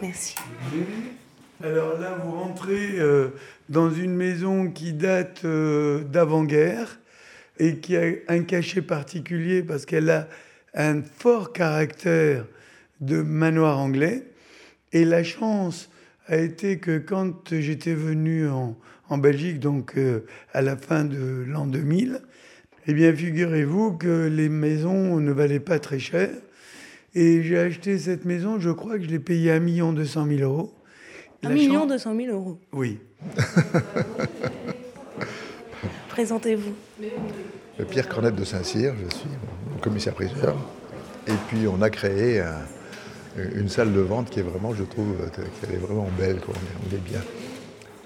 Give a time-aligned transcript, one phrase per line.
[0.00, 0.34] Merci.
[1.62, 3.28] Alors là, vous rentrez euh,
[3.68, 6.98] dans une maison qui date euh, d'avant-guerre
[7.58, 10.28] et qui a un cachet particulier parce qu'elle a
[10.74, 12.44] un fort caractère
[13.00, 14.24] de manoir anglais.
[14.92, 15.90] Et la chance
[16.26, 18.76] a été que quand j'étais venu en,
[19.18, 22.20] Belgique, donc euh, à la fin de l'an 2000,
[22.86, 26.30] eh bien, figurez-vous que les maisons ne valaient pas très cher.
[27.14, 30.72] Et j'ai acheté cette maison, je crois que je l'ai payée 1 200 000 euros.
[31.44, 32.58] 1 million 200 000 euros.
[32.72, 32.98] Oui.
[36.08, 36.74] Présentez-vous.
[37.88, 39.28] Pierre Cornette de Saint-Cyr, je suis
[39.80, 40.56] commissaire-priseur.
[41.26, 42.42] Et puis on a créé
[43.36, 45.14] une salle de vente qui est vraiment, je trouve,
[45.60, 47.20] qu'elle est vraiment belle, On, est, bien.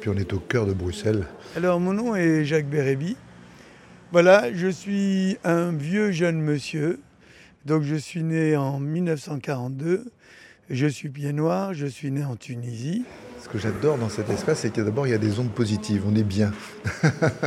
[0.00, 1.26] Puis on est au cœur de Bruxelles.
[1.56, 3.16] Alors mon nom est Jacques Bérébi.
[4.12, 7.00] Voilà, je suis un vieux jeune monsieur.
[7.68, 10.06] Donc je suis né en 1942.
[10.70, 13.04] Je suis pied noir, je suis né en Tunisie.
[13.42, 16.02] Ce que j'adore dans cet espace, c'est que d'abord il y a des ondes positives,
[16.08, 16.50] on est bien.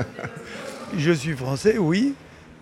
[0.95, 2.13] je suis français, oui.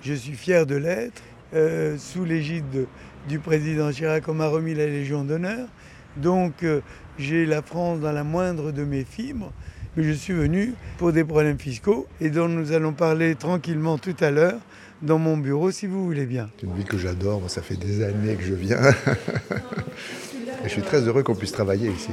[0.03, 1.21] Je suis fier de l'être.
[1.53, 2.87] Euh, sous l'égide
[3.27, 5.67] du président Chirac, on m'a remis la Légion d'honneur.
[6.15, 6.79] Donc euh,
[7.17, 9.51] j'ai la France dans la moindre de mes fibres.
[9.97, 14.15] Mais je suis venu pour des problèmes fiscaux et dont nous allons parler tranquillement tout
[14.21, 14.61] à l'heure
[15.01, 16.49] dans mon bureau si vous voulez bien.
[16.57, 18.81] C'est une ville que j'adore, ça fait des années que je viens.
[20.63, 22.11] et je suis très heureux qu'on puisse travailler ici.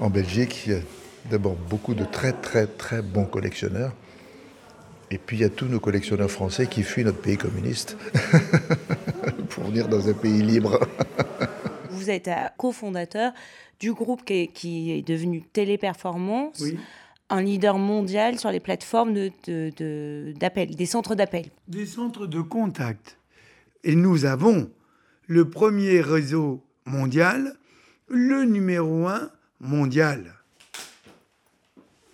[0.00, 0.80] En Belgique, il y a
[1.30, 3.92] d'abord beaucoup de très très très bons collectionneurs.
[5.10, 7.96] Et puis il y a tous nos collectionneurs français qui fuient notre pays communiste
[9.50, 10.80] pour venir dans un pays libre.
[11.90, 13.32] Vous êtes cofondateur
[13.78, 16.62] du groupe qui est, devenu Téléperformance,
[17.30, 21.46] un leader mondial sur les plateformes d'appel, de, des centres d'appel.
[21.68, 23.18] Des centres de contact.
[23.82, 24.70] Et nous avons
[25.26, 27.56] le premier réseau mondial,
[28.08, 29.30] le numéro un
[29.60, 30.34] mondial.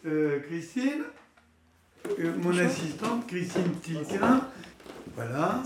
[0.07, 1.03] Euh, Christine
[2.19, 4.49] euh, mon assistante, Christine Tilquin.
[5.15, 5.63] Voilà.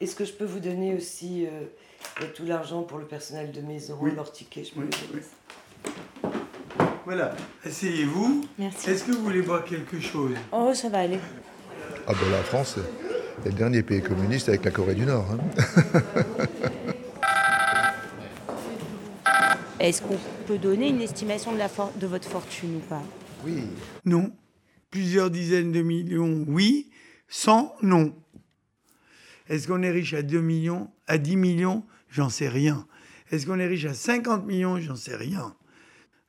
[0.00, 3.98] Est-ce que je peux vous donner aussi euh, tout l'argent pour le personnel de maison,
[4.00, 4.14] oui.
[4.14, 4.86] leur ticket je peux
[7.04, 7.34] Voilà,
[7.64, 8.44] asseyez-vous.
[8.58, 8.90] Merci.
[8.90, 10.34] Est-ce que vous voulez boire quelque chose?
[10.52, 11.18] Oh, ça va aller.
[12.06, 12.78] Ah ben la France
[13.44, 15.26] est le dernier pays communiste avec la Corée du Nord.
[15.32, 15.38] Hein.
[19.80, 23.02] Est-ce qu'on peut donner une estimation de, la de votre fortune ou pas?
[23.44, 23.64] Oui.
[24.04, 24.32] Non
[24.94, 26.88] plusieurs dizaines de millions, oui,
[27.26, 28.14] 100, non.
[29.48, 31.84] Est-ce qu'on est riche à 2 millions À 10 millions?
[32.08, 32.86] J'en sais rien.
[33.32, 34.78] Est-ce qu'on est riche à 50 millions?
[34.78, 35.56] J'en sais rien.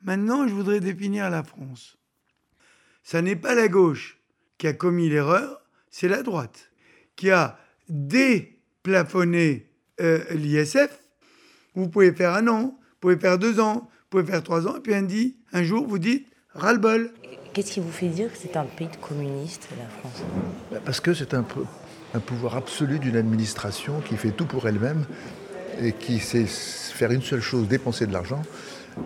[0.05, 1.97] Maintenant, je voudrais définir la France.
[3.03, 4.19] Ça n'est pas la gauche
[4.59, 6.71] qui a commis l'erreur, c'est la droite
[7.15, 7.57] qui a
[7.89, 9.67] déplafonné
[10.01, 10.99] euh, l'ISF.
[11.73, 14.77] Vous pouvez faire un an, vous pouvez faire deux ans, vous pouvez faire trois ans,
[14.77, 17.11] et puis un, dit, un jour, vous dites ras-le-bol.
[17.53, 20.23] Qu'est-ce qui vous fait dire que c'est un pays de communistes, la France?
[20.71, 21.45] Bah, Parce que c'est un,
[22.13, 25.05] un, pouvoir absolu d'une administration qui fait tout pour elle-même
[25.81, 28.41] et qui sait faire une seule chose, dépenser de l'argent,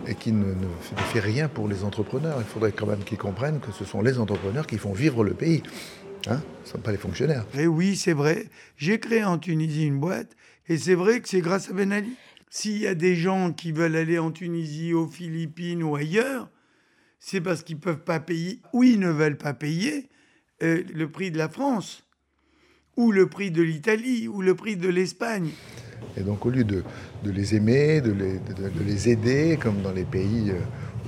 [0.06, 0.54] et qui ne,
[1.12, 2.36] fait rien pour les entrepreneurs.
[2.40, 5.34] Il faudrait quand même qu'ils comprennent que ce sont les entrepreneurs qui font vivre le
[5.34, 5.62] pays.
[6.26, 7.44] Hein ce ne sont pas les fonctionnaires.
[7.58, 8.46] Et oui, c'est vrai.
[8.76, 10.36] J'ai créé en Tunisie une boîte,
[10.68, 12.14] et c'est vrai que c'est grâce à Ben Ali.
[12.50, 16.50] S'il y a des gens qui veulent aller en Tunisie, aux Philippines ou ailleurs,
[17.20, 20.08] c'est parce qu'ils ne peuvent pas payer ou ils ne veulent pas payer
[20.62, 22.04] euh, le prix de la France,
[22.96, 25.50] ou le prix de l'Italie, ou le prix de l'Espagne.
[26.16, 26.82] Et donc au lieu de,
[27.24, 30.58] les aimer, de les, aider, comme dans les pays euh,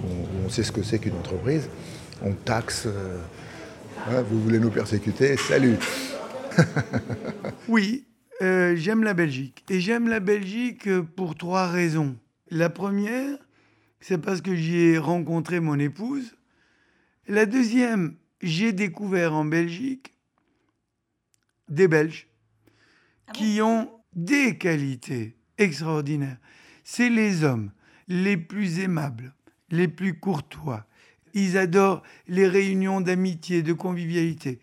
[0.05, 1.69] où on, sait ce que c'est qu'une entreprise,
[2.23, 2.85] on taxe.
[2.87, 3.19] Euh,
[4.09, 5.77] hein, vous voulez nous persécuter Salut
[7.69, 8.07] Oui,
[8.41, 9.65] j'aime la Belgique.
[9.71, 12.17] Et j'aime la Belgique pour trois raisons.
[12.51, 13.39] La première,
[14.01, 16.35] c'est parce que j'y ai rencontré mon épouse.
[17.29, 20.13] La deuxième, j'ai découvert en Belgique
[21.69, 22.29] des Belges
[23.29, 26.39] ah qui ont des qualités extraordinaires.
[26.85, 27.71] C'est les hommes
[28.09, 29.35] les plus aimables,
[29.71, 30.87] les plus courtois.
[31.35, 34.61] Ils adorent les réunions d'amitié, de convivialité.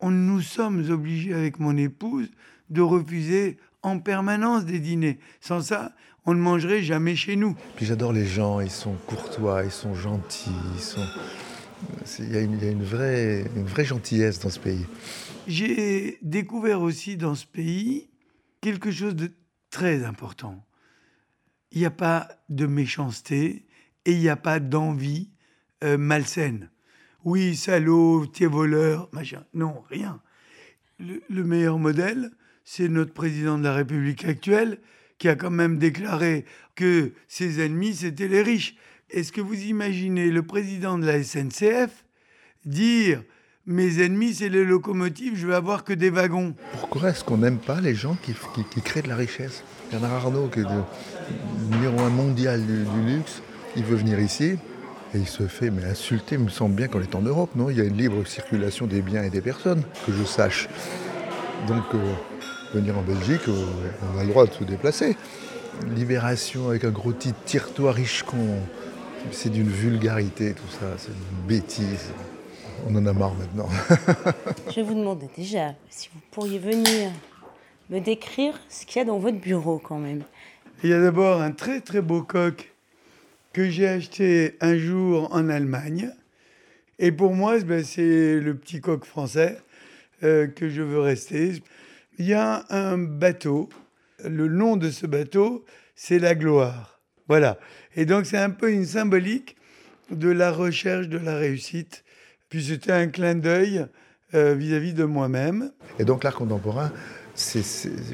[0.00, 2.30] On, nous sommes obligés avec mon épouse
[2.70, 5.18] de refuser en permanence des dîners.
[5.40, 5.92] Sans ça,
[6.24, 7.54] on ne mangerait jamais chez nous.
[7.76, 11.06] Puis j'adore les gens, ils sont courtois, ils sont gentils, ils sont...
[12.18, 14.86] Il y a, une, vraie, une vraie gentillesse dans ce pays.
[15.46, 18.08] J'ai découvert aussi dans ce pays
[18.66, 19.30] quelque chose de
[19.70, 20.66] très important.
[21.70, 23.64] Il n'y a pas de méchanceté
[24.04, 25.30] et il n'y a pas d'envie
[25.84, 26.68] euh, malsaine.
[27.22, 29.44] Oui, salaud, t'es voleur, machin.
[29.54, 30.20] Non, rien.
[30.98, 32.32] le meilleur modèle,
[32.64, 34.80] c'est notre président de la République actuelle
[35.18, 38.74] qui a quand même déclaré que ses ennemis, c'était les riches.
[39.10, 42.04] Est-ce que vous imaginez le président de la SNCF
[42.64, 43.22] dire
[43.66, 46.54] mes ennemis, c'est les locomotives, je vais avoir que des wagons.
[46.78, 48.32] Pourquoi est-ce qu'on n'aime pas les gens qui,
[48.80, 49.64] créent de la richesse?
[49.90, 53.42] Bernard Arnault, qui est le numéro un mondial du, luxe,
[53.76, 54.56] il veut venir ici
[55.14, 56.36] et il se fait mais insulter.
[56.36, 57.68] Il me semble bien qu'on est en Europe, non?
[57.68, 60.68] Il y a une libre circulation des biens et des personnes, que je sache.
[61.66, 62.12] Donc, euh,
[62.72, 63.64] venir en Belgique, euh,
[64.14, 65.16] on a le droit de se déplacer.
[65.96, 68.60] Libération avec un gros titre, tire-toi riche con.
[69.32, 72.12] C'est d'une vulgarité tout ça, c'est une bêtise.
[72.84, 73.68] On en a marre maintenant.
[74.74, 77.10] Je vous demandais déjà si vous pourriez venir
[77.90, 80.22] me décrire ce qu'il y a dans votre bureau quand même.
[80.82, 82.72] Il y a d'abord un très très beau coq
[83.52, 86.10] que j'ai acheté un jour en Allemagne.
[86.98, 89.58] Et pour moi, ben, c'est le petit coq français
[90.22, 91.62] euh, que je veux rester.
[92.18, 93.68] Il y a un bateau.
[94.24, 95.64] Le nom de ce bateau,
[95.94, 97.00] c'est la gloire.
[97.28, 97.58] Voilà.
[97.96, 99.56] Et donc, c'est un peu une symbolique
[100.10, 102.04] de la recherche de la réussite
[102.48, 103.86] puis c'était un clin d'œil
[104.34, 105.72] euh, vis-à-vis de moi-même.
[105.98, 106.92] Et donc l'art contemporain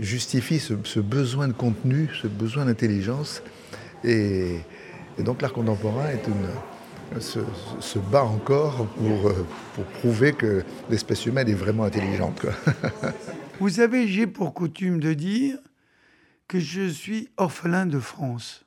[0.01, 3.43] justifie ce, besoin de contenu, ce besoin d'intelligence.
[4.05, 4.59] Et,
[5.19, 11.49] donc l'art contemporain est une, se, bat encore pour, euh, pour prouver que l'espèce humaine
[11.49, 12.47] est vraiment intelligente.
[13.61, 15.59] Vous savez, j'ai pour coutume de dire
[16.49, 18.65] que je suis orphelin de France.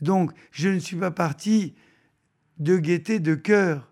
[0.00, 1.74] Donc, je ne suis pas parti
[2.58, 3.87] de gaieté de cœur.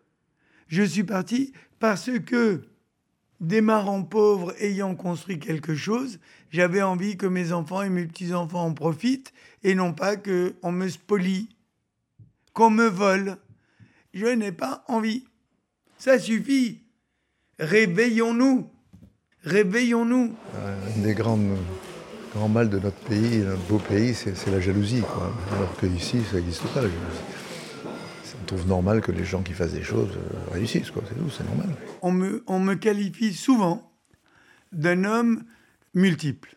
[0.69, 2.63] Je suis parti parce que,
[3.41, 6.19] démarrant pauvre, ayant construit quelque chose,
[6.51, 9.33] j'avais envie que mes enfants et mes petits-enfants en profitent
[9.63, 11.49] et non pas qu'on me spolie,
[12.53, 13.37] qu'on me vole.
[14.15, 15.25] Je n'ai pas envie.
[15.99, 16.83] Ça suffit.
[17.59, 18.69] Réveillons-nous.
[19.45, 20.35] Réveillons-nous.
[20.55, 21.39] Un des grands,
[22.35, 25.03] grands mal de notre pays, notre beau pays, c'est la jalousie.
[25.03, 25.33] Quoi.
[25.53, 27.46] Alors qu'ici, ça n'existe pas la jalousie
[28.47, 31.03] trouve normal que les gens qui fassent des choses euh, réussissent, quoi.
[31.09, 31.69] C'est tout, c'est normal.
[32.03, 33.93] On me, on me qualifie souvent
[34.73, 35.45] d'un homme
[35.95, 36.57] multiple.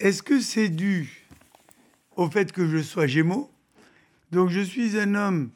[0.00, 1.26] Est-ce que c'est dû
[2.16, 3.50] au fait que je sois Gémeaux?
[4.30, 5.50] Donc je suis un homme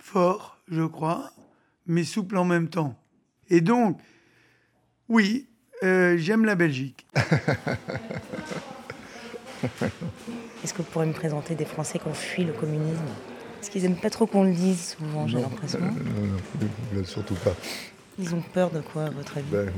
[0.00, 1.32] fort, je crois,
[1.86, 2.98] mais souple en même temps.
[3.48, 4.00] Et donc,
[5.08, 5.48] oui,
[5.82, 7.06] euh, j'aime la Belgique.
[10.62, 13.04] Est-ce que vous pourriez me présenter des Français qui ont fui le communisme?
[13.60, 15.80] Parce qu'ils n'aiment pas trop qu'on le dise souvent, j'ai l'impression.
[15.80, 17.54] Non, surtout pas.
[18.18, 19.50] Ils ont peur de quoi, à votre avis?
[19.50, 19.70] Ben,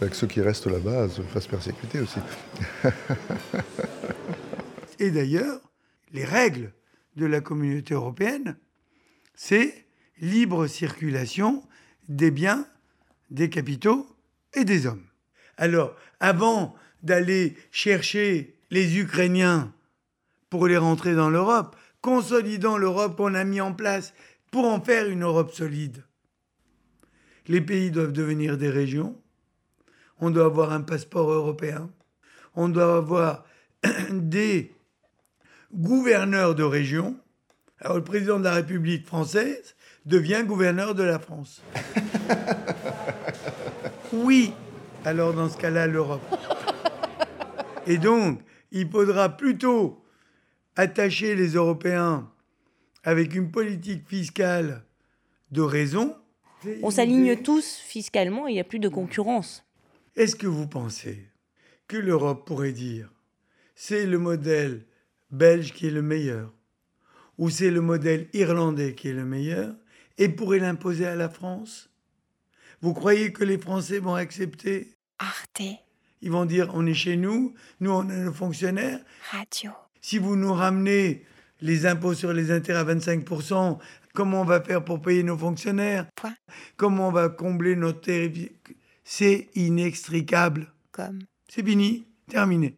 [0.00, 2.18] ben, Que ceux qui restent là-bas se fassent persécuter aussi.
[4.98, 5.60] Et d'ailleurs,
[6.12, 6.72] les règles
[7.14, 8.56] de la communauté européenne,
[9.36, 9.86] c'est
[10.20, 11.62] libre circulation
[12.08, 12.66] des biens,
[13.30, 14.08] des capitaux
[14.54, 15.06] et des hommes.
[15.58, 16.74] Alors, avant
[17.04, 19.72] d'aller chercher les Ukrainiens
[20.50, 21.76] pour les rentrer dans l'Europe,
[22.08, 24.14] consolidant l'Europe qu'on a mis en place
[24.50, 26.04] pour en faire une Europe solide.
[27.48, 29.14] Les pays doivent devenir des régions.
[30.18, 31.90] On doit avoir un passeport européen.
[32.54, 33.44] On doit avoir
[34.10, 34.72] des
[35.74, 37.14] gouverneurs de région.
[37.80, 39.76] Alors le président de la République française
[40.06, 41.62] devient gouverneur de la France.
[44.10, 44.54] Oui,
[45.04, 46.22] alors dans ce cas-là, l'Europe.
[47.86, 48.40] Et donc,
[48.72, 50.02] il faudra plutôt
[50.78, 52.30] attacher les Européens
[53.02, 54.84] avec une politique fiscale
[55.50, 56.16] de raison.
[56.82, 59.64] On s'aligne tous fiscalement il n'y a plus de concurrence.
[60.14, 61.26] Est-ce que vous pensez
[61.88, 63.10] que l'Europe pourrait dire
[63.74, 64.86] c'est le modèle
[65.30, 66.52] belge qui est le meilleur
[67.38, 69.74] ou c'est le modèle irlandais qui est le meilleur
[70.16, 71.90] et pourrait l'imposer à la France?
[72.82, 74.94] Vous croyez que les Français vont accepter?
[75.18, 75.62] Arte.
[76.22, 79.00] Ils vont dire on est chez nous, nous on est nos fonctionnaires.
[79.32, 79.72] Radio.
[80.00, 81.24] Si vous nous ramenez
[81.60, 83.78] les impôts sur les intérêts à 25%,
[84.14, 86.06] comment on va faire pour payer nos fonctionnaires?
[86.76, 88.48] Comment on va combler nos territoires
[89.04, 90.72] C'est inextricable.
[90.92, 91.20] Comme?
[91.48, 92.76] C'est fini, terminé.